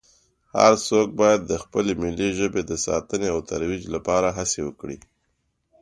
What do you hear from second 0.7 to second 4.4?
څو باید د خپلې ملي ژبې د ساتنې او ترویج لپاره